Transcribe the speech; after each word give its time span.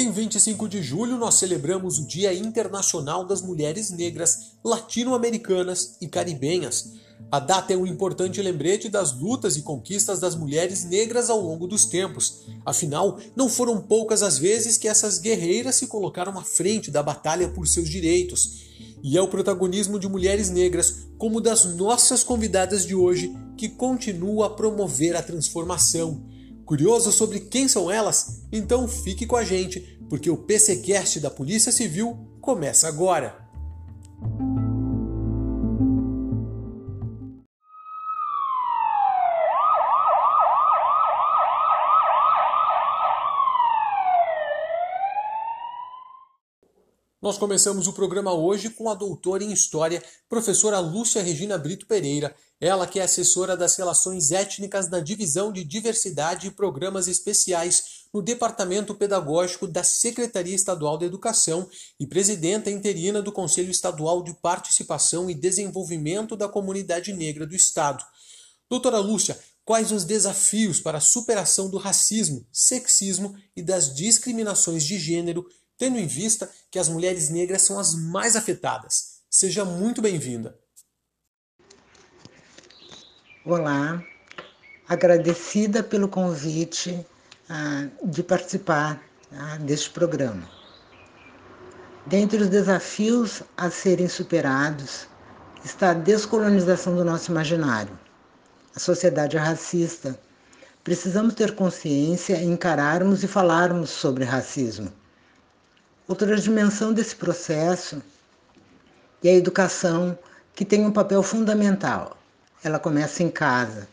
Em 0.00 0.12
25 0.12 0.68
de 0.68 0.80
julho, 0.80 1.18
nós 1.18 1.40
celebramos 1.40 1.98
o 1.98 2.06
Dia 2.06 2.32
Internacional 2.32 3.24
das 3.24 3.42
Mulheres 3.42 3.90
Negras, 3.90 4.52
Latino-Americanas 4.62 5.96
e 6.00 6.06
Caribenhas. 6.06 6.92
A 7.32 7.40
data 7.40 7.72
é 7.72 7.76
um 7.76 7.84
importante 7.84 8.40
lembrete 8.40 8.88
das 8.88 9.12
lutas 9.12 9.56
e 9.56 9.62
conquistas 9.62 10.20
das 10.20 10.36
mulheres 10.36 10.84
negras 10.84 11.28
ao 11.28 11.40
longo 11.40 11.66
dos 11.66 11.84
tempos. 11.84 12.46
Afinal, 12.64 13.18
não 13.34 13.48
foram 13.48 13.80
poucas 13.80 14.22
as 14.22 14.38
vezes 14.38 14.78
que 14.78 14.86
essas 14.86 15.18
guerreiras 15.18 15.74
se 15.74 15.88
colocaram 15.88 16.38
à 16.38 16.44
frente 16.44 16.92
da 16.92 17.02
batalha 17.02 17.48
por 17.48 17.66
seus 17.66 17.88
direitos. 17.88 18.68
E 19.02 19.18
é 19.18 19.20
o 19.20 19.26
protagonismo 19.26 19.98
de 19.98 20.08
mulheres 20.08 20.48
negras, 20.48 21.08
como 21.18 21.40
das 21.40 21.64
nossas 21.74 22.22
convidadas 22.22 22.86
de 22.86 22.94
hoje, 22.94 23.36
que 23.56 23.68
continua 23.68 24.46
a 24.46 24.50
promover 24.50 25.16
a 25.16 25.22
transformação. 25.22 26.37
Curioso 26.68 27.10
sobre 27.10 27.40
quem 27.40 27.66
são 27.66 27.90
elas? 27.90 28.42
Então 28.52 28.86
fique 28.86 29.24
com 29.24 29.36
a 29.36 29.42
gente, 29.42 29.80
porque 30.06 30.28
o 30.28 30.36
PCcast 30.36 31.18
da 31.18 31.30
Polícia 31.30 31.72
Civil 31.72 32.28
começa 32.42 32.86
agora. 32.86 33.38
Nós 47.28 47.36
começamos 47.36 47.86
o 47.86 47.92
programa 47.92 48.32
hoje 48.32 48.70
com 48.70 48.88
a 48.88 48.94
doutora 48.94 49.44
em 49.44 49.52
História, 49.52 50.02
professora 50.30 50.78
Lúcia 50.78 51.22
Regina 51.22 51.58
Brito 51.58 51.86
Pereira, 51.86 52.34
ela 52.58 52.86
que 52.86 52.98
é 52.98 53.02
assessora 53.02 53.54
das 53.54 53.76
relações 53.76 54.30
étnicas 54.30 54.88
na 54.88 54.98
Divisão 54.98 55.52
de 55.52 55.62
Diversidade 55.62 56.46
e 56.46 56.50
Programas 56.50 57.06
Especiais 57.06 58.06
no 58.14 58.22
Departamento 58.22 58.94
Pedagógico 58.94 59.66
da 59.66 59.84
Secretaria 59.84 60.54
Estadual 60.54 60.96
da 60.96 61.04
Educação 61.04 61.68
e 62.00 62.06
presidenta 62.06 62.70
interina 62.70 63.20
do 63.20 63.30
Conselho 63.30 63.70
Estadual 63.70 64.22
de 64.22 64.32
Participação 64.32 65.28
e 65.28 65.34
Desenvolvimento 65.34 66.34
da 66.34 66.48
Comunidade 66.48 67.12
Negra 67.12 67.46
do 67.46 67.54
Estado. 67.54 68.02
Doutora 68.70 69.00
Lúcia, 69.00 69.38
quais 69.66 69.92
os 69.92 70.04
desafios 70.04 70.80
para 70.80 70.96
a 70.96 71.02
superação 71.02 71.68
do 71.68 71.76
racismo, 71.76 72.46
sexismo 72.50 73.36
e 73.54 73.60
das 73.60 73.94
discriminações 73.94 74.82
de 74.82 74.98
gênero 74.98 75.44
tendo 75.78 75.96
em 75.96 76.06
vista 76.06 76.50
que 76.70 76.78
as 76.78 76.88
mulheres 76.88 77.30
negras 77.30 77.62
são 77.62 77.78
as 77.78 77.94
mais 77.94 78.34
afetadas. 78.34 79.20
Seja 79.30 79.64
muito 79.64 80.02
bem-vinda. 80.02 80.58
Olá, 83.44 84.02
agradecida 84.88 85.82
pelo 85.82 86.08
convite 86.08 87.06
ah, 87.48 87.88
de 88.04 88.22
participar 88.22 89.00
ah, 89.32 89.56
deste 89.58 89.90
programa. 89.90 90.50
Dentre 92.04 92.42
os 92.42 92.48
desafios 92.48 93.42
a 93.56 93.70
serem 93.70 94.08
superados 94.08 95.06
está 95.64 95.90
a 95.90 95.94
descolonização 95.94 96.96
do 96.96 97.04
nosso 97.04 97.30
imaginário. 97.30 97.98
A 98.74 98.80
sociedade 98.80 99.36
é 99.36 99.40
racista. 99.40 100.18
Precisamos 100.82 101.34
ter 101.34 101.54
consciência, 101.54 102.42
encararmos 102.42 103.22
e 103.22 103.28
falarmos 103.28 103.90
sobre 103.90 104.24
racismo 104.24 104.92
Outra 106.08 106.34
dimensão 106.36 106.94
desse 106.94 107.14
processo 107.14 108.02
é 109.22 109.28
a 109.28 109.34
educação, 109.34 110.18
que 110.54 110.64
tem 110.64 110.86
um 110.86 110.90
papel 110.90 111.22
fundamental. 111.22 112.16
Ela 112.64 112.78
começa 112.78 113.22
em 113.22 113.28
casa, 113.28 113.86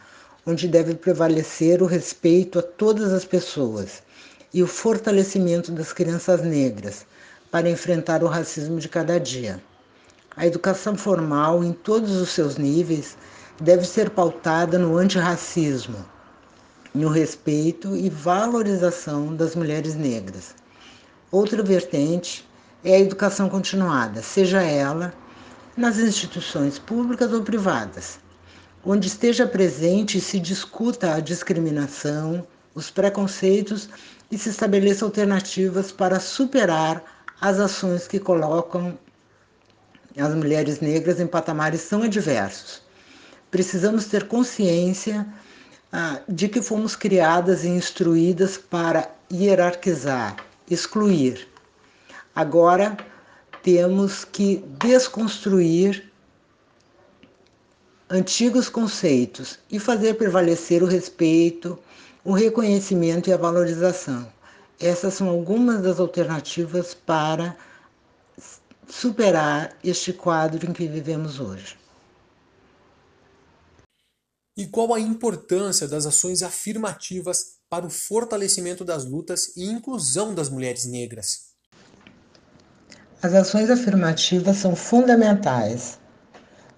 onde 0.45 0.66
deve 0.66 0.95
prevalecer 0.95 1.83
o 1.83 1.85
respeito 1.85 2.57
a 2.57 2.61
todas 2.61 3.11
as 3.11 3.25
pessoas 3.25 4.02
e 4.53 4.63
o 4.63 4.67
fortalecimento 4.67 5.73
das 5.73 5.91
crianças 5.91 6.41
negras 6.41 7.05
para 7.52 7.69
enfrentar 7.69 8.23
o 8.23 8.27
racismo 8.27 8.79
de 8.79 8.88
cada 8.88 9.19
dia. 9.19 9.62
A 10.38 10.47
educação 10.47 10.95
formal, 10.95 11.66
em 11.66 11.73
todos 11.73 12.16
os 12.16 12.29
seus 12.29 12.56
níveis, 12.56 13.18
deve 13.59 13.84
ser 13.84 14.09
pautada 14.09 14.79
no 14.79 14.95
antirracismo, 14.95 16.06
no 16.94 17.09
respeito 17.09 17.94
e 17.94 18.09
valorização 18.09 19.35
das 19.35 19.53
mulheres 19.53 19.95
negras. 19.95 20.56
Outra 21.35 21.62
vertente 21.62 22.47
é 22.81 22.96
a 22.96 23.00
educação 23.01 23.50
continuada, 23.50 24.22
seja 24.22 24.62
ela 24.62 25.13
nas 25.75 25.97
instituições 25.97 26.79
públicas 26.79 27.34
ou 27.34 27.44
privadas, 27.44 28.19
onde 28.85 29.07
esteja 29.07 29.45
presente 29.45 30.18
e 30.18 30.22
se 30.22 30.40
discuta 30.40 31.13
a 31.13 31.19
discriminação, 31.19 32.47
os 32.74 32.90
preconceitos 32.90 33.90
e 34.31 34.38
se 34.38 34.47
estabeleça 34.47 35.03
alternativas 35.03 35.91
para 35.91 36.22
superar 36.22 37.03
as 37.41 37.59
ações 37.59 38.07
que 38.07 38.18
colocam 38.18 38.97
as 40.18 40.34
mulheres 40.34 40.79
negras 40.79 41.19
em 41.19 41.28
patamares 41.28 41.85
tão 41.90 42.01
adversos. 42.01 42.81
Precisamos 43.51 44.06
ter 44.06 44.25
consciência 44.29 45.28
ah, 45.91 46.22
de 46.29 46.47
que 46.47 46.62
fomos 46.62 46.95
criadas 46.95 47.66
e 47.66 47.68
instruídas 47.68 48.57
para 48.57 49.12
hierarquizar, 49.29 50.38
excluir. 50.69 51.47
Agora 52.35 52.97
temos 53.63 54.25
que 54.25 54.57
desconstruir 54.79 56.11
antigos 58.09 58.69
conceitos 58.69 59.59
e 59.71 59.79
fazer 59.79 60.15
prevalecer 60.15 60.83
o 60.83 60.87
respeito, 60.87 61.77
o 62.23 62.33
reconhecimento 62.33 63.29
e 63.29 63.33
a 63.33 63.37
valorização. 63.37 64.31
Essas 64.79 65.13
são 65.13 65.29
algumas 65.29 65.81
das 65.81 65.99
alternativas 65.99 66.93
para 66.93 67.57
superar 68.87 69.75
este 69.83 70.13
quadro 70.13 70.69
em 70.69 70.73
que 70.73 70.87
vivemos 70.87 71.39
hoje. 71.39 71.77
E 74.57 74.67
qual 74.67 74.93
a 74.93 74.99
importância 74.99 75.87
das 75.87 76.05
ações 76.05 76.41
afirmativas 76.43 77.54
para 77.69 77.85
o 77.85 77.89
fortalecimento 77.89 78.85
das 78.85 79.05
lutas 79.05 79.55
e 79.57 79.65
inclusão 79.65 80.33
das 80.33 80.49
mulheres 80.49 80.85
negras. 80.85 81.55
As 83.21 83.33
ações 83.33 83.69
afirmativas 83.69 84.57
são 84.57 84.75
fundamentais. 84.75 85.99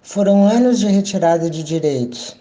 Foram 0.00 0.46
anos 0.46 0.78
de 0.78 0.86
retirada 0.86 1.50
de 1.50 1.62
direitos. 1.62 2.36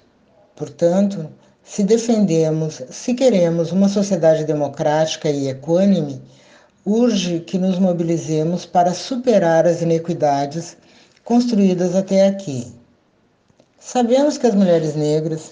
Portanto, 0.55 1.29
se 1.63 1.83
defendemos, 1.83 2.81
se 2.89 3.13
queremos 3.13 3.71
uma 3.71 3.89
sociedade 3.89 4.45
democrática 4.45 5.29
e 5.29 5.49
equânime, 5.49 6.21
urge 6.85 7.41
que 7.41 7.57
nos 7.57 7.77
mobilizemos 7.77 8.65
para 8.65 8.93
superar 8.93 9.67
as 9.67 9.81
inequidades 9.81 10.77
construídas 11.25 11.93
até 11.93 12.27
aqui. 12.27 12.73
Sabemos 13.77 14.37
que 14.37 14.47
as 14.47 14.55
mulheres 14.55 14.95
negras, 14.95 15.51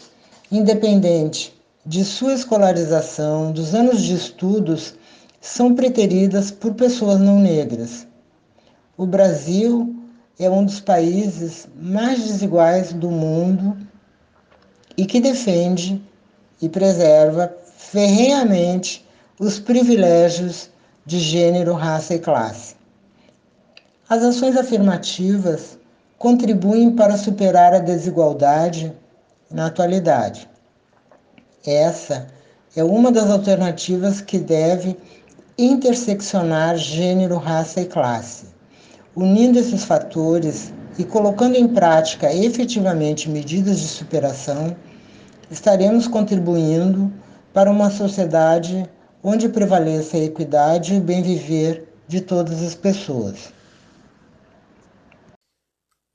independente 0.50 1.55
de 1.85 2.03
sua 2.03 2.34
escolarização, 2.34 3.51
dos 3.51 3.75
anos 3.75 4.01
de 4.01 4.16
estudos, 4.16 4.96
são 5.40 5.75
preteridas 5.75 6.50
por 6.50 6.73
pessoas 6.73 7.19
não 7.19 7.40
negras. 7.40 8.07
O 8.97 9.06
Brasil 9.06 9.95
é 10.40 10.50
um 10.50 10.66
dos 10.66 10.79
países 10.79 11.68
mais 11.79 12.24
desiguais 12.24 12.91
do 12.91 13.12
mundo 13.12 13.78
e 14.97 15.06
que 15.06 15.19
defende 15.19 16.01
e 16.59 16.68
preserva 16.68 17.56
ferrenhamente 17.78 19.06
os 19.40 19.59
privilégios 19.59 20.72
de 21.06 21.19
gênero, 21.19 21.74
raça 21.74 22.16
e 22.16 22.19
classe. 22.19 22.75
As 24.09 24.24
ações 24.24 24.57
afirmativas 24.57 25.78
contribuem 26.18 26.95
para 26.95 27.18
superar 27.18 27.74
a 27.74 27.79
desigualdade 27.79 28.91
na 29.51 29.68
atualidade. 29.68 30.50
Essa 31.66 32.28
é 32.75 32.84
uma 32.84 33.12
das 33.12 33.30
alternativas 33.31 34.22
que 34.22 34.38
deve 34.38 34.95
interseccionar 35.57 36.78
gênero, 36.78 37.38
raça 37.38 37.81
e 37.81 37.86
classe. 37.86 38.45
Unindo 39.16 39.57
esses 39.57 39.84
fatores 39.84 40.72
e 41.00 41.04
colocando 41.04 41.56
em 41.56 41.68
prática 41.68 42.31
efetivamente 42.31 43.30
medidas 43.30 43.80
de 43.80 43.88
superação, 43.88 44.75
estaremos 45.50 46.07
contribuindo 46.07 47.12
para 47.51 47.72
uma 47.72 47.89
sociedade 47.89 48.88
onde 49.24 49.50
prevaleça 49.50 50.18
a 50.18 50.24
equidade 50.24 50.94
e 50.94 51.00
o 51.00 51.01
bem 51.01 51.24
viver 51.24 51.88
de 52.07 52.22
todas 52.22 52.62
as 52.62 52.75
pessoas. 52.75 53.55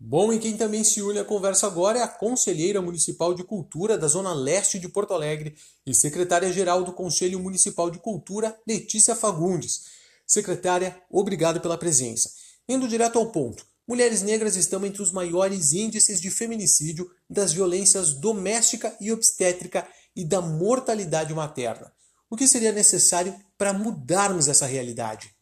Bom, 0.02 0.32
e 0.32 0.38
quem 0.38 0.56
também 0.56 0.82
se 0.82 1.02
une 1.02 1.19
à 1.19 1.25
conversa 1.26 1.67
agora 1.67 1.99
é 1.99 2.02
a 2.02 2.08
Conselheira 2.08 2.81
Municipal 2.81 3.35
de 3.35 3.44
Cultura 3.44 3.99
da 3.99 4.08
Zona 4.08 4.32
Leste 4.32 4.79
de 4.79 4.88
Porto 4.88 5.12
Alegre 5.12 5.55
e 5.85 5.94
Secretária-Geral 5.94 6.82
do 6.82 6.94
Conselho 6.94 7.38
Municipal 7.38 7.91
de 7.91 7.99
Cultura, 7.99 8.58
Letícia 8.67 9.14
Fagundes. 9.14 9.85
Secretária, 10.26 11.02
obrigado 11.11 11.61
pela 11.61 11.76
presença. 11.76 12.31
Indo 12.67 12.88
direto 12.88 13.19
ao 13.19 13.31
ponto, 13.31 13.67
mulheres 13.87 14.23
negras 14.23 14.56
estão 14.56 14.87
entre 14.87 15.02
os 15.02 15.12
maiores 15.12 15.73
índices 15.73 16.19
de 16.19 16.31
feminicídio, 16.31 17.11
das 17.29 17.52
violências 17.52 18.14
doméstica 18.14 18.97
e 19.02 19.12
obstétrica 19.12 19.87
e 20.17 20.25
da 20.25 20.41
mortalidade 20.41 21.35
materna. 21.35 21.93
O 22.31 22.37
que 22.37 22.49
seria 22.49 22.73
necessário 22.73 23.38
para 23.58 23.75
mudarmos 23.75 24.49
essa 24.49 24.64
realidade? 24.64 25.35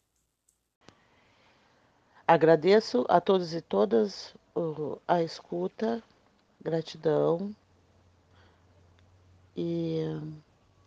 Agradeço 2.27 3.05
a 3.07 3.21
todos 3.21 3.53
e 3.53 3.61
todas 3.61 4.37
a 5.07 5.23
escuta, 5.23 6.03
gratidão. 6.61 7.55
E 9.55 9.99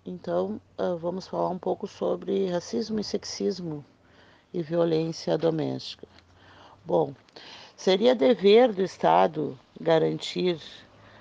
então 0.04 0.60
ah, 0.76 0.94
vamos 0.94 1.26
falar 1.26 1.48
um 1.50 1.58
pouco 1.58 1.86
sobre 1.86 2.50
racismo 2.50 2.98
e 3.00 3.04
sexismo 3.04 3.84
e 4.52 4.62
violência 4.62 5.38
doméstica. 5.38 6.06
Bom, 6.84 7.14
seria 7.76 8.14
dever 8.14 8.72
do 8.72 8.82
Estado 8.82 9.58
garantir, 9.80 10.60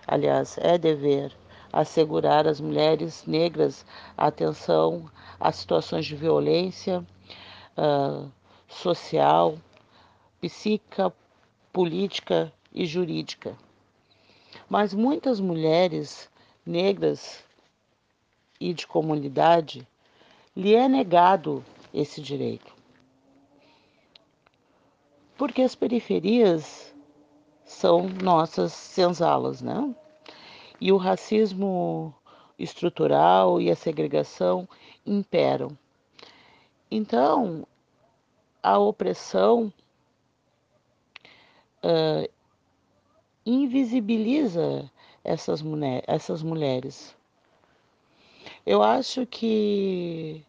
aliás, 0.07 0.57
é 0.57 0.77
dever 0.77 1.31
assegurar 1.71 2.47
às 2.47 2.59
mulheres 2.59 3.25
negras 3.25 3.85
atenção 4.17 5.09
às 5.39 5.55
situações 5.57 6.05
de 6.05 6.15
violência 6.15 7.05
uh, 7.77 8.29
social, 8.67 9.57
psíquica, 10.41 11.13
política 11.71 12.51
e 12.73 12.85
jurídica. 12.85 13.57
Mas 14.69 14.93
muitas 14.93 15.39
mulheres 15.39 16.29
negras 16.65 17.43
e 18.59 18.73
de 18.73 18.85
comunidade 18.85 19.87
lhe 20.55 20.75
é 20.75 20.87
negado 20.87 21.63
esse 21.93 22.21
direito. 22.21 22.73
Porque 25.37 25.61
as 25.61 25.73
periferias 25.73 26.93
são 27.65 28.07
nossas 28.07 28.73
senzalas, 28.73 29.61
né? 29.61 29.95
E 30.79 30.91
o 30.91 30.97
racismo 30.97 32.13
estrutural 32.59 33.59
e 33.59 33.71
a 33.71 33.75
segregação 33.75 34.67
imperam. 35.05 35.75
Então, 36.89 37.65
a 38.61 38.77
opressão 38.77 39.73
uh, 41.83 42.29
invisibiliza 43.45 44.89
essas, 45.23 45.61
mulher, 45.61 46.03
essas 46.07 46.43
mulheres. 46.43 47.15
Eu 48.65 48.83
acho 48.83 49.25
que 49.25 50.43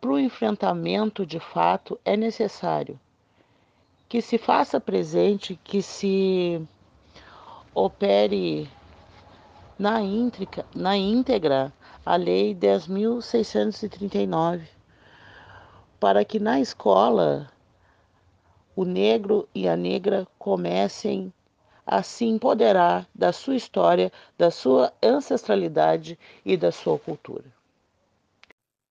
para 0.00 0.10
o 0.10 0.18
enfrentamento 0.18 1.24
de 1.24 1.40
fato 1.40 1.98
é 2.04 2.16
necessário 2.16 3.00
que 4.08 4.20
se 4.20 4.38
faça 4.38 4.78
presente, 4.78 5.58
que 5.64 5.82
se 5.82 6.62
opere 7.74 8.70
na, 9.78 10.00
íntrica, 10.00 10.64
na 10.74 10.96
íntegra 10.96 11.70
a 12.06 12.16
Lei 12.16 12.54
10.639, 12.54 14.62
para 15.98 16.24
que 16.24 16.38
na 16.38 16.60
escola 16.60 17.50
o 18.76 18.84
negro 18.84 19.48
e 19.54 19.68
a 19.68 19.76
negra 19.76 20.26
comecem 20.38 21.32
a 21.86 22.02
se 22.02 22.24
empoderar 22.24 23.08
da 23.14 23.32
sua 23.32 23.56
história, 23.56 24.10
da 24.38 24.50
sua 24.50 24.92
ancestralidade 25.02 26.18
e 26.44 26.56
da 26.56 26.72
sua 26.72 26.98
cultura. 26.98 27.44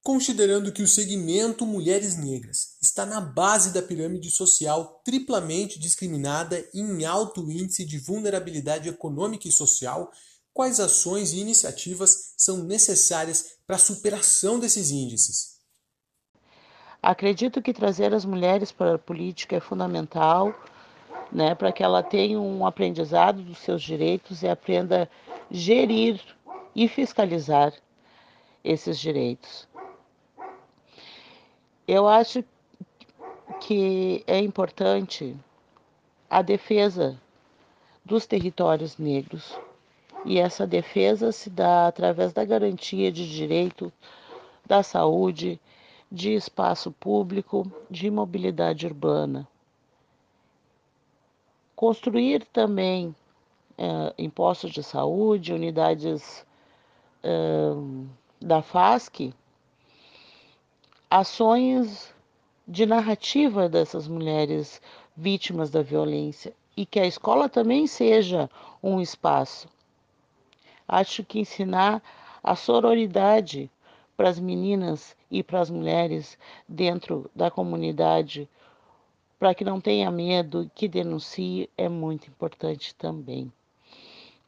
Considerando 0.03 0.71
que 0.73 0.83
o 0.83 0.87
segmento 0.87 1.65
Mulheres 1.65 2.17
Negras 2.17 2.77
está 2.81 3.05
na 3.05 3.21
base 3.21 3.71
da 3.73 3.81
pirâmide 3.81 4.29
social 4.29 5.01
triplamente 5.03 5.79
discriminada 5.79 6.59
e 6.73 6.81
em 6.81 7.05
alto 7.05 7.49
índice 7.49 7.85
de 7.85 7.97
vulnerabilidade 7.97 8.89
econômica 8.89 9.47
e 9.47 9.51
social, 9.51 10.11
quais 10.53 10.81
ações 10.81 11.31
e 11.31 11.39
iniciativas 11.39 12.33
são 12.37 12.63
necessárias 12.65 13.55
para 13.65 13.77
a 13.77 13.79
superação 13.79 14.59
desses 14.59 14.91
índices? 14.91 15.52
Acredito 17.03 17.61
que 17.61 17.73
trazer 17.73 18.13
as 18.13 18.23
mulheres 18.23 18.71
para 18.71 18.95
a 18.95 18.97
política 18.97 19.57
é 19.57 19.59
fundamental, 19.59 20.55
né, 21.29 21.53
para 21.53 21.69
que 21.69 21.83
ela 21.83 22.01
tenha 22.01 22.39
um 22.39 22.65
aprendizado 22.65 23.41
dos 23.41 23.57
seus 23.57 23.83
direitos 23.83 24.41
e 24.41 24.47
aprenda 24.47 25.03
a 25.03 25.07
gerir 25.51 26.21
e 26.73 26.87
fiscalizar 26.87 27.73
esses 28.63 28.97
direitos. 28.97 29.67
Eu 31.85 32.07
acho 32.07 32.41
que 33.59 34.23
é 34.25 34.39
importante 34.39 35.35
a 36.29 36.41
defesa 36.41 37.19
dos 38.05 38.25
territórios 38.25 38.97
negros. 38.97 39.59
E 40.23 40.39
essa 40.39 40.65
defesa 40.65 41.33
se 41.33 41.49
dá 41.49 41.85
através 41.85 42.31
da 42.31 42.45
garantia 42.45 43.11
de 43.11 43.29
direito 43.29 43.91
da 44.65 44.81
saúde, 44.81 45.59
de 46.13 46.35
espaço 46.35 46.91
público, 46.91 47.65
de 47.89 48.11
mobilidade 48.11 48.85
urbana. 48.85 49.47
Construir 51.75 52.45
também 52.53 53.15
é, 53.75 54.13
impostos 54.15 54.71
de 54.71 54.83
saúde, 54.83 55.51
unidades 55.51 56.45
é, 57.23 57.71
da 58.39 58.61
FASC, 58.61 59.33
ações 61.09 62.13
de 62.67 62.85
narrativa 62.85 63.67
dessas 63.67 64.07
mulheres 64.07 64.79
vítimas 65.17 65.71
da 65.71 65.81
violência 65.81 66.53
e 66.77 66.85
que 66.85 66.99
a 66.99 67.07
escola 67.07 67.49
também 67.49 67.87
seja 67.87 68.47
um 68.83 69.01
espaço. 69.01 69.67
Acho 70.87 71.23
que 71.23 71.39
ensinar 71.39 72.03
a 72.43 72.55
sororidade 72.55 73.71
para 74.15 74.29
as 74.29 74.39
meninas 74.39 75.15
e 75.29 75.43
para 75.43 75.59
as 75.59 75.69
mulheres 75.69 76.37
dentro 76.67 77.29
da 77.35 77.49
comunidade, 77.49 78.49
para 79.39 79.53
que 79.53 79.65
não 79.65 79.81
tenha 79.81 80.09
medo, 80.11 80.69
que 80.73 80.87
denuncie, 80.87 81.69
é 81.77 81.89
muito 81.89 82.29
importante 82.29 82.95
também. 82.95 83.51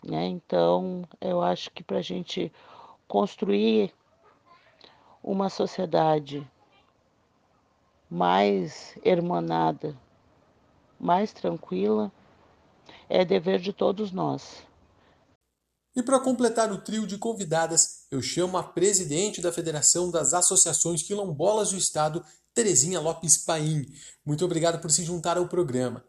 Né? 0.03 0.27
Então, 0.27 1.03
eu 1.19 1.41
acho 1.41 1.71
que 1.71 1.83
para 1.83 1.97
a 1.97 2.01
gente 2.01 2.51
construir 3.07 3.94
uma 5.23 5.50
sociedade 5.50 6.47
mais 8.09 8.95
hermanada, 9.03 9.97
mais 11.00 11.33
tranquila, 11.33 12.11
é 13.09 13.25
dever 13.25 13.59
de 13.59 13.73
todos 13.73 14.11
nós. 14.11 14.63
E 15.95 16.03
para 16.03 16.19
completar 16.19 16.71
o 16.71 16.77
trio 16.77 17.07
de 17.07 17.18
convidadas, 17.18 17.94
eu 18.12 18.22
chamo 18.22 18.57
a 18.57 18.63
presidente 18.63 19.42
da 19.42 19.52
Federação 19.52 20.12
das 20.12 20.33
Associações 20.33 21.02
Quilombolas 21.04 21.71
do 21.71 21.78
Estado, 21.78 22.24
Terezinha 22.54 23.00
Lopes 23.00 23.38
Paim. 23.38 23.85
Muito 24.26 24.45
obrigado 24.45 24.80
por 24.81 24.92
se 24.92 25.04
juntar 25.04 25.38
ao 25.38 25.47
programa. 25.47 26.04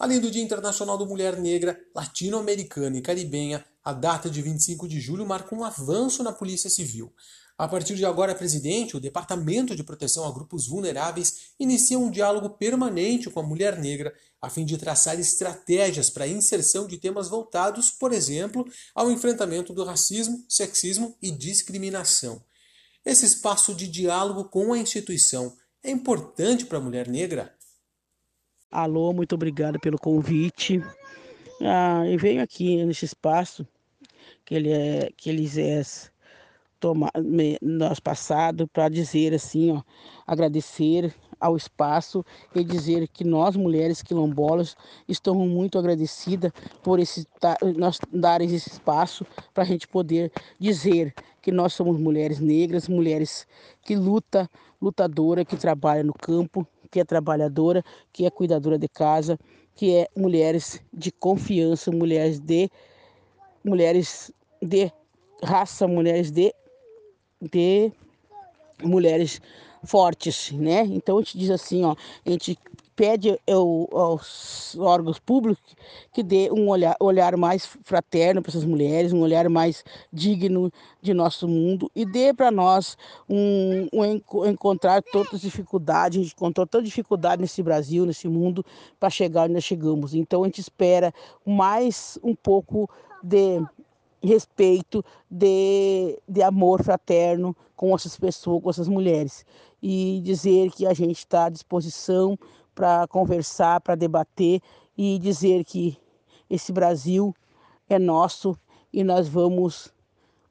Além 0.00 0.18
do 0.18 0.30
Dia 0.30 0.42
Internacional 0.42 0.96
da 0.96 1.04
Mulher 1.04 1.38
Negra, 1.38 1.78
Latino-Americana 1.94 2.96
e 2.96 3.02
Caribenha, 3.02 3.62
a 3.84 3.92
data 3.92 4.30
de 4.30 4.40
25 4.40 4.88
de 4.88 4.98
julho 4.98 5.26
marca 5.26 5.54
um 5.54 5.62
avanço 5.62 6.22
na 6.22 6.32
Polícia 6.32 6.70
Civil. 6.70 7.12
A 7.58 7.68
partir 7.68 7.94
de 7.94 8.06
agora, 8.06 8.34
presidente, 8.34 8.96
o 8.96 9.00
Departamento 9.00 9.76
de 9.76 9.84
Proteção 9.84 10.24
a 10.24 10.32
Grupos 10.32 10.66
Vulneráveis 10.66 11.50
inicia 11.60 11.98
um 11.98 12.10
diálogo 12.10 12.48
permanente 12.48 13.28
com 13.28 13.40
a 13.40 13.42
mulher 13.42 13.78
negra 13.78 14.14
a 14.40 14.48
fim 14.48 14.64
de 14.64 14.78
traçar 14.78 15.20
estratégias 15.20 16.08
para 16.08 16.24
a 16.24 16.28
inserção 16.28 16.86
de 16.86 16.96
temas 16.96 17.28
voltados, 17.28 17.90
por 17.90 18.10
exemplo, 18.10 18.64
ao 18.94 19.10
enfrentamento 19.10 19.74
do 19.74 19.84
racismo, 19.84 20.42
sexismo 20.48 21.14
e 21.20 21.30
discriminação. 21.30 22.42
Esse 23.04 23.26
espaço 23.26 23.74
de 23.74 23.86
diálogo 23.86 24.44
com 24.44 24.72
a 24.72 24.78
instituição 24.78 25.54
é 25.82 25.90
importante 25.90 26.64
para 26.64 26.78
a 26.78 26.80
mulher 26.80 27.06
negra? 27.06 27.54
Alô, 28.72 29.12
muito 29.12 29.34
obrigado 29.34 29.80
pelo 29.80 29.98
convite. 29.98 30.80
Ah, 31.60 32.04
eu 32.06 32.16
venho 32.16 32.40
aqui 32.40 32.84
nesse 32.84 33.04
espaço 33.04 33.66
que 34.44 34.54
ele 34.54 34.70
é 34.70 35.10
que 35.16 35.28
eles 35.28 35.58
é 35.58 35.82
nós 37.60 37.98
passado 37.98 38.68
para 38.68 38.88
dizer 38.88 39.34
assim, 39.34 39.72
ó, 39.72 39.82
agradecer 40.24 41.12
ao 41.40 41.56
espaço 41.56 42.24
e 42.54 42.62
dizer 42.62 43.08
que 43.08 43.24
nós 43.24 43.56
mulheres 43.56 44.02
quilombolas 44.02 44.76
estamos 45.08 45.48
muito 45.48 45.76
agradecidas 45.76 46.52
por 46.80 47.00
esse 47.00 47.26
nós 47.76 47.98
dar 48.12 48.40
esse 48.40 48.54
espaço 48.54 49.26
para 49.52 49.64
a 49.64 49.66
gente 49.66 49.88
poder 49.88 50.30
dizer 50.60 51.12
que 51.42 51.50
nós 51.50 51.72
somos 51.72 51.98
mulheres 51.98 52.38
negras, 52.38 52.86
mulheres 52.86 53.48
que 53.82 53.96
luta, 53.96 54.48
lutadora, 54.80 55.44
que 55.44 55.56
trabalha 55.56 56.04
no 56.04 56.14
campo, 56.14 56.64
que 56.90 57.00
é 57.00 57.04
trabalhadora, 57.04 57.82
que 58.12 58.26
é 58.26 58.30
cuidadora 58.30 58.78
de 58.78 58.88
casa, 58.88 59.38
que 59.74 59.96
é 59.96 60.08
mulheres 60.16 60.82
de 60.92 61.10
confiança, 61.12 61.90
mulheres 61.90 62.40
de 62.40 62.70
mulheres 63.64 64.32
de 64.60 64.90
raça, 65.42 65.86
mulheres 65.86 66.30
de 66.30 66.52
de 67.40 67.90
mulheres 68.82 69.40
fortes, 69.84 70.52
né? 70.52 70.82
Então 70.82 71.18
a 71.18 71.20
gente 71.22 71.38
diz 71.38 71.50
assim, 71.50 71.84
ó, 71.84 71.94
a 72.26 72.30
gente 72.30 72.58
pede 72.96 73.38
aos 73.92 74.76
órgãos 74.78 75.18
públicos 75.18 75.74
que 76.12 76.22
dê 76.22 76.50
um 76.50 76.68
olhar, 76.68 76.96
olhar 77.00 77.36
mais 77.36 77.66
fraterno 77.82 78.42
para 78.42 78.50
essas 78.50 78.64
mulheres, 78.64 79.12
um 79.12 79.20
olhar 79.20 79.48
mais 79.48 79.84
digno 80.12 80.70
de 81.00 81.14
nosso 81.14 81.48
mundo 81.48 81.90
e 81.94 82.04
dê 82.04 82.34
para 82.34 82.50
nós 82.50 82.96
um, 83.28 83.88
um, 83.92 84.46
encontrar 84.46 85.02
todas 85.02 85.34
as 85.34 85.40
dificuldades, 85.40 86.18
a 86.18 86.22
gente 86.22 86.34
encontrou 86.34 86.66
tanta 86.66 86.84
dificuldade 86.84 87.40
nesse 87.40 87.62
Brasil, 87.62 88.04
nesse 88.04 88.28
mundo, 88.28 88.64
para 88.98 89.10
chegar 89.10 89.44
onde 89.44 89.54
nós 89.54 89.64
chegamos. 89.64 90.14
Então 90.14 90.42
a 90.42 90.46
gente 90.46 90.60
espera 90.60 91.12
mais 91.44 92.18
um 92.22 92.34
pouco 92.34 92.88
de 93.22 93.62
respeito, 94.22 95.04
de, 95.30 96.20
de 96.28 96.42
amor 96.42 96.82
fraterno 96.82 97.56
com 97.74 97.94
essas 97.94 98.16
pessoas, 98.18 98.62
com 98.62 98.70
essas 98.70 98.88
mulheres. 98.88 99.44
E 99.82 100.20
dizer 100.22 100.70
que 100.70 100.86
a 100.86 100.92
gente 100.92 101.18
está 101.18 101.46
à 101.46 101.48
disposição 101.48 102.38
para 102.74 103.06
conversar, 103.08 103.80
para 103.80 103.94
debater 103.94 104.60
e 104.96 105.18
dizer 105.18 105.64
que 105.64 105.96
esse 106.48 106.72
Brasil 106.72 107.34
é 107.88 107.98
nosso 107.98 108.58
e 108.92 109.04
nós 109.04 109.28
vamos 109.28 109.92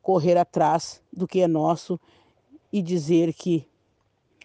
correr 0.02 0.38
atrás 0.38 1.02
do 1.12 1.28
que 1.28 1.42
é 1.42 1.48
nosso 1.48 2.00
e 2.72 2.82
dizer 2.82 3.34
que 3.34 3.68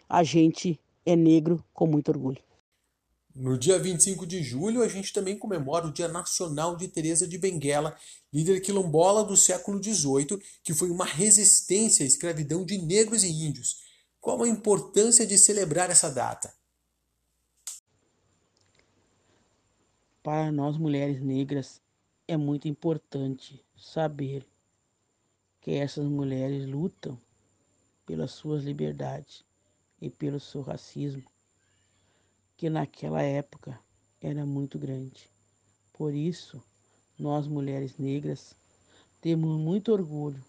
a 0.08 0.22
gente 0.22 0.80
é 1.04 1.14
negro 1.16 1.64
com 1.72 1.86
muito 1.86 2.08
orgulho. 2.08 2.42
No 3.34 3.58
dia 3.58 3.80
25 3.80 4.24
de 4.26 4.42
julho, 4.44 4.80
a 4.80 4.88
gente 4.88 5.12
também 5.12 5.36
comemora 5.36 5.88
o 5.88 5.92
Dia 5.92 6.06
Nacional 6.06 6.76
de 6.76 6.86
Teresa 6.86 7.26
de 7.26 7.36
Benguela, 7.36 7.96
líder 8.32 8.60
quilombola 8.60 9.24
do 9.24 9.36
século 9.36 9.82
XVIII, 9.82 10.40
que 10.62 10.72
foi 10.72 10.88
uma 10.88 11.04
resistência 11.04 12.04
à 12.04 12.06
escravidão 12.06 12.64
de 12.64 12.78
negros 12.78 13.24
e 13.24 13.28
índios. 13.28 13.78
Qual 14.20 14.40
a 14.42 14.48
importância 14.48 15.26
de 15.26 15.36
celebrar 15.36 15.90
essa 15.90 16.08
data? 16.10 16.54
Para 20.24 20.50
nós 20.50 20.78
mulheres 20.78 21.20
negras 21.20 21.82
é 22.26 22.34
muito 22.34 22.66
importante 22.66 23.62
saber 23.76 24.42
que 25.60 25.72
essas 25.72 26.06
mulheres 26.06 26.66
lutam 26.66 27.18
pelas 28.06 28.30
suas 28.30 28.64
liberdades 28.64 29.44
e 30.00 30.08
pelo 30.08 30.40
seu 30.40 30.62
racismo, 30.62 31.22
que 32.56 32.70
naquela 32.70 33.20
época 33.20 33.78
era 34.18 34.46
muito 34.46 34.78
grande. 34.78 35.28
Por 35.92 36.14
isso, 36.14 36.58
nós 37.18 37.46
mulheres 37.46 37.98
negras 37.98 38.56
temos 39.20 39.60
muito 39.60 39.92
orgulho 39.92 40.42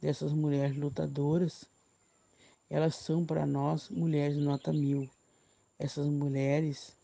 dessas 0.00 0.32
mulheres 0.32 0.78
lutadoras. 0.78 1.66
Elas 2.70 2.96
são 2.96 3.22
para 3.22 3.44
nós 3.44 3.90
mulheres 3.90 4.38
nota 4.38 4.72
mil. 4.72 5.06
Essas 5.78 6.06
mulheres 6.06 6.96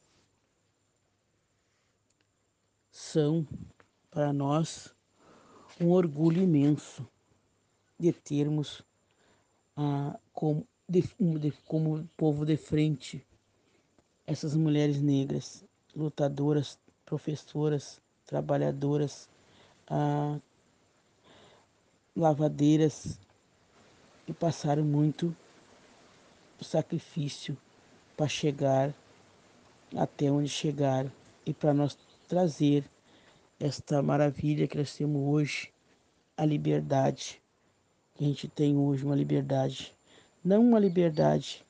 são 3.11 3.45
para 4.09 4.33
nós 4.33 4.95
um 5.81 5.91
orgulho 5.91 6.41
imenso 6.41 7.05
de 7.99 8.13
termos 8.13 8.83
ah, 9.77 10.17
como, 10.33 10.65
de, 10.89 11.03
de, 11.41 11.51
como 11.67 12.09
povo 12.17 12.47
de 12.47 12.57
frente 12.57 13.27
essas 14.29 14.55
mulheres 14.55 15.03
negras, 15.03 15.65
lutadoras, 15.95 16.79
professoras, 17.05 18.01
trabalhadoras, 18.27 19.29
ah, 19.89 20.39
lavadeiras, 22.15 23.19
que 24.25 24.33
passaram 24.33 24.85
muito 24.85 25.37
sacrifício 26.61 27.59
para 28.17 28.29
chegar 28.29 28.95
até 29.97 30.31
onde 30.31 30.49
chegaram 30.49 31.11
e 31.45 31.53
para 31.53 31.75
nós 31.75 31.99
trazer 32.29 32.85
esta 33.61 34.03
maravilha 34.03 34.67
que 34.67 34.79
nós 34.79 34.97
temos 34.97 35.23
hoje, 35.23 35.71
a 36.35 36.47
liberdade 36.47 37.41
que 38.15 38.25
a 38.25 38.27
gente 38.27 38.49
tem 38.49 38.77
hoje, 38.77 39.05
uma 39.05 39.15
liberdade, 39.15 39.95
não 40.43 40.63
uma 40.63 40.79
liberdade 40.79 41.65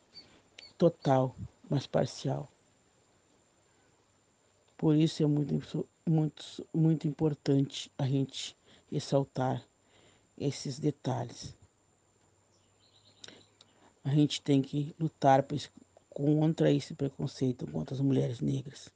total, 0.79 1.35
mas 1.69 1.89
parcial. 1.89 2.49
Por 4.79 4.95
isso 4.95 5.23
é 5.23 5.27
muito, 5.27 5.87
muito, 6.09 6.67
muito 6.73 7.09
importante 7.09 7.91
a 7.99 8.07
gente 8.07 8.57
ressaltar 8.91 9.63
esses 10.39 10.79
detalhes. 10.79 11.55
A 14.05 14.11
gente 14.11 14.41
tem 14.41 14.63
que 14.63 14.95
lutar 14.99 15.45
contra 16.09 16.73
esse 16.73 16.95
preconceito 16.95 17.67
contra 17.67 17.95
as 17.95 18.01
mulheres 18.01 18.41
negras. 18.41 18.91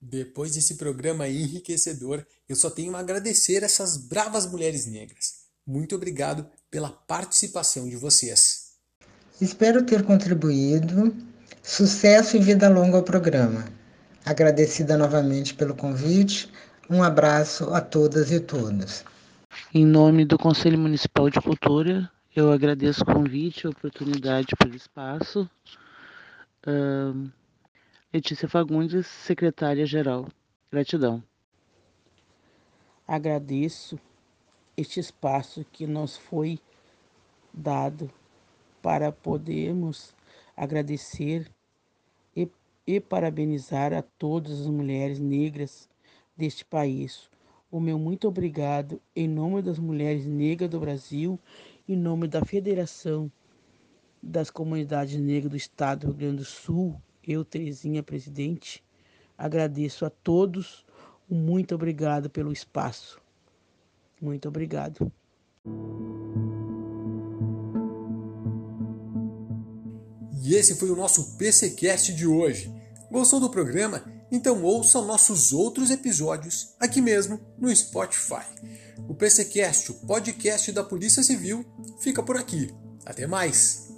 Depois 0.00 0.54
desse 0.54 0.76
programa 0.76 1.28
enriquecedor, 1.28 2.24
eu 2.48 2.56
só 2.56 2.70
tenho 2.70 2.96
a 2.96 3.00
agradecer 3.00 3.62
essas 3.62 3.98
bravas 3.98 4.50
mulheres 4.50 4.86
negras. 4.86 5.40
Muito 5.66 5.94
obrigado 5.94 6.46
pela 6.70 6.88
participação 6.88 7.86
de 7.86 7.96
vocês. 7.96 8.70
Espero 9.38 9.84
ter 9.84 10.02
contribuído. 10.02 11.14
Sucesso 11.62 12.36
e 12.36 12.40
vida 12.40 12.66
longa 12.70 12.96
ao 12.96 13.02
programa. 13.02 13.66
Agradecida 14.24 14.96
novamente 14.96 15.52
pelo 15.52 15.74
convite. 15.74 16.50
Um 16.88 17.02
abraço 17.02 17.64
a 17.74 17.80
todas 17.80 18.32
e 18.32 18.40
todos. 18.40 19.04
Em 19.74 19.84
nome 19.84 20.24
do 20.24 20.38
Conselho 20.38 20.78
Municipal 20.78 21.28
de 21.28 21.40
Cultura, 21.40 22.10
eu 22.34 22.50
agradeço 22.50 23.02
o 23.02 23.06
convite, 23.06 23.66
a 23.66 23.70
oportunidade 23.70 24.56
pelo 24.56 24.74
espaço. 24.74 25.48
Uh 26.66 27.30
Letícia 28.12 28.48
Fagundes, 28.48 29.06
secretária-geral. 29.06 30.26
Gratidão. 30.68 31.22
Agradeço 33.06 34.00
este 34.76 34.98
espaço 34.98 35.64
que 35.70 35.86
nos 35.86 36.16
foi 36.16 36.58
dado 37.54 38.10
para 38.82 39.12
podermos 39.12 40.12
agradecer 40.56 41.48
e, 42.34 42.50
e 42.84 42.98
parabenizar 42.98 43.92
a 43.92 44.02
todas 44.02 44.62
as 44.62 44.66
mulheres 44.66 45.20
negras 45.20 45.88
deste 46.36 46.64
país. 46.64 47.30
O 47.70 47.78
meu 47.78 47.96
muito 47.96 48.26
obrigado 48.26 49.00
em 49.14 49.28
nome 49.28 49.62
das 49.62 49.78
mulheres 49.78 50.26
negras 50.26 50.68
do 50.68 50.80
Brasil, 50.80 51.38
em 51.88 51.94
nome 51.94 52.26
da 52.26 52.44
Federação 52.44 53.30
das 54.20 54.50
Comunidades 54.50 55.16
Negras 55.16 55.50
do 55.52 55.56
Estado 55.56 56.00
do 56.00 56.06
Rio 56.08 56.16
Grande 56.16 56.38
do 56.38 56.44
Sul 56.44 57.00
eu, 57.26 57.44
Terezinha, 57.44 58.02
presidente, 58.02 58.82
agradeço 59.36 60.04
a 60.04 60.10
todos. 60.10 60.84
Muito 61.28 61.74
obrigado 61.74 62.28
pelo 62.28 62.52
espaço. 62.52 63.20
Muito 64.20 64.48
obrigado. 64.48 65.10
E 70.42 70.54
esse 70.54 70.74
foi 70.76 70.90
o 70.90 70.96
nosso 70.96 71.36
PCcast 71.36 72.12
de 72.12 72.26
hoje. 72.26 72.72
Gostou 73.10 73.40
do 73.40 73.50
programa? 73.50 74.04
Então 74.32 74.62
ouça 74.62 75.00
nossos 75.00 75.52
outros 75.52 75.90
episódios 75.90 76.74
aqui 76.78 77.00
mesmo 77.00 77.40
no 77.58 77.74
Spotify. 77.74 78.46
O 79.08 79.14
PCcast, 79.14 79.90
o 79.90 79.94
podcast 80.06 80.70
da 80.72 80.84
Polícia 80.84 81.22
Civil, 81.22 81.64
fica 82.00 82.22
por 82.22 82.36
aqui. 82.36 82.72
Até 83.04 83.26
mais! 83.26 83.89